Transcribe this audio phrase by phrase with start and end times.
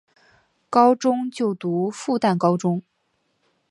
[0.67, 2.81] 高中就读复旦高中。